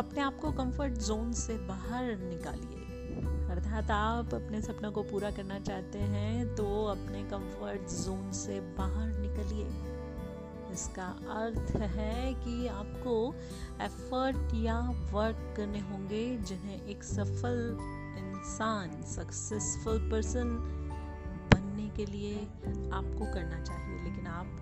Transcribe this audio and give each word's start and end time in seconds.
अपने 0.00 0.20
आप 0.20 0.38
को 0.38 0.50
कंफर्ट 0.52 0.92
जोन 0.98 1.32
से 1.32 1.56
बाहर 1.58 2.04
निकालिए। 2.18 2.76
अर्थात 3.50 3.90
आप 3.90 4.34
अपने 4.34 4.60
सपनों 4.62 4.90
को 4.92 5.02
पूरा 5.02 5.30
करना 5.30 5.58
चाहते 5.58 5.98
हैं 5.98 6.54
तो 6.56 6.66
अपने 6.86 7.22
कंफर्ट 7.24 7.88
जोन 7.94 8.30
से 8.32 8.60
बाहर 8.78 9.08
निकलिए। 9.18 9.66
इसका 10.72 11.06
अर्थ 11.34 11.74
है 11.92 12.32
कि 12.34 12.66
आपको 12.66 13.14
एफर्ट 13.82 14.54
या 14.54 14.78
वर्क 15.12 15.54
करने 15.56 15.80
होंगे, 15.80 16.24
जिन्हें 16.38 16.86
एक 16.86 17.04
सफल 17.04 17.76
इंसान 18.18 19.02
सक्सेसफुल 19.06 19.98
पर्सन 20.10 20.56
बनने 21.52 21.88
के 21.88 22.06
लिए 22.06 22.36
आपको 22.92 23.32
करना 23.34 23.62
चाहिए। 23.62 24.02
लेकिन 24.04 24.26
आप 24.26 24.56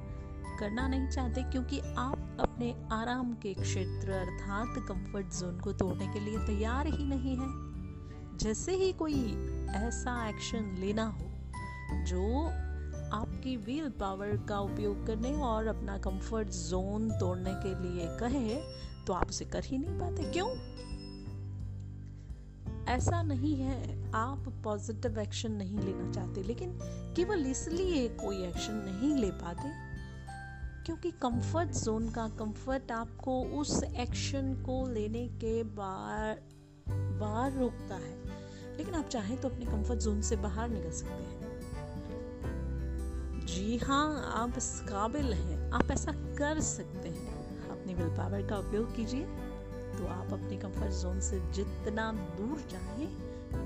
करना 0.61 0.89
नहीं 0.89 1.09
चाहते, 1.09 1.43
क्योंकि 1.43 1.81
आप 1.81 2.18
अपने 2.41 2.75
आराम 2.93 3.33
के 3.35 3.55
क्षेत्र 3.55 4.13
अर्थात 4.13 4.79
कंफर्ट 4.89 5.27
जोन 5.27 5.59
को 5.61 5.73
तोड़ने 5.73 6.07
के 6.07 6.21
लिए 6.21 6.39
तैयार 6.39 6.87
ही 6.87 7.05
नहीं 7.05 7.37
है। 7.37 8.39
जैसे 8.39 8.73
ही 8.73 8.93
कोई 8.93 9.23
ऐसा 9.69 10.29
एक्शन 10.29 10.75
लेना 10.79 11.05
हो, 11.05 11.27
जो 12.05 12.45
आपकी 13.13 13.57
व्हील 13.57 13.89
पावर 13.91 14.37
का 14.49 14.59
उपयोग 14.61 15.07
करने 15.07 15.33
और 15.43 15.67
अपना 15.67 15.99
कंफर्ट 15.99 16.49
जोन 16.49 17.11
तोड़ने 17.11 17.55
के 17.55 17.75
लिए 17.83 18.07
कहे 18.19 18.57
तो 19.07 19.13
आप 19.13 19.29
उसे 19.29 19.45
कर 19.45 19.65
ही 19.65 19.79
नहीं 19.79 19.99
पाते। 19.99 20.31
क्यों? 20.33 20.49
ऐसा 22.87 23.23
नहीं 23.23 23.55
है, 23.57 24.13
आप 24.13 24.49
पॉजिटिव 24.65 25.19
एक्शन 25.19 25.53
नहीं 25.53 25.79
लेना 25.79 26.11
चाहते, 26.13 26.43
लेकिन 26.43 26.79
केवल 27.17 27.47
इसलिए 27.47 28.09
कोई 28.09 28.43
एक्शन 28.43 28.75
नहीं 28.87 29.15
ले 29.15 29.31
पाते 29.31 29.88
क्योंकि 30.89 31.11
कंफर्ट 31.11 31.69
जोन 31.69 32.11
का 32.11 32.29
कंफर्ट 32.29 32.93
आपको 32.93 33.43
उस 33.43 33.83
एक्शन 33.83 34.55
को 34.55 34.89
लेने 34.89 35.29
के 35.29 35.63
बार 35.63 36.43
बार 36.91 37.53
रोकता 37.53 37.95
है। 37.95 38.23
लेकिन 38.77 38.95
आप 38.95 39.09
चाहें 39.09 39.41
तो 39.41 39.49
अपने 39.49 39.67
कंफर्ट 39.67 40.01
जोन 40.01 40.23
से 40.23 40.37
बाहर 40.37 40.69
निकल 40.69 40.91
सकते 40.91 41.13
हैं। 41.13 41.61
जी 43.47 43.79
हाँ 43.79 44.33
आप 44.35 44.55
इस 44.59 44.81
काबिल 44.81 45.33
हैं। 45.33 45.71
आप 45.71 45.91
ऐसा 45.91 46.13
कर 46.13 46.61
सकते 46.61 47.09
हैं। 47.09 47.69
अपनी 47.69 47.95
विल 47.95 48.09
पावर 48.09 48.43
का 48.43 48.57
उपयोग 48.57 48.97
कीजिए। 48.97 49.27
तो 49.99 50.07
आप 50.07 50.33
अपने 50.33 50.57
कंफर्ट 50.57 50.93
जोन 50.93 51.21
से 51.21 51.53
जितना 51.53 52.13
दूर 52.13 52.61
चाहें, 52.61 53.09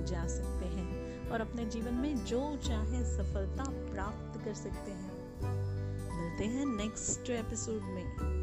जा 0.07 0.27
सकते 0.27 0.67
हैं। 0.67 1.03
और 1.31 1.41
अपने 1.41 1.67
जीवन 1.67 1.95
में 1.95 2.25
जो 2.25 2.57
चाहे 2.57 3.05
सफलता 3.05 3.65
प्राप्त 3.65 4.45
कर 4.45 4.55
सकते 4.55 4.91
हैं। 4.91 5.22
मिलते 5.45 6.45
हैं 6.45 6.67
नेक्स्ट 6.67 7.31
एपिसोड 7.31 7.83
में। 7.83 8.42